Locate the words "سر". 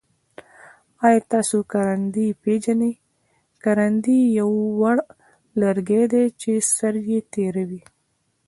6.75-6.93